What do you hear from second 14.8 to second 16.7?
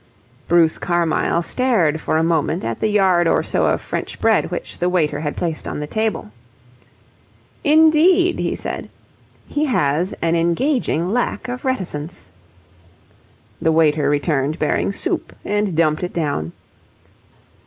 soup and dumped it down.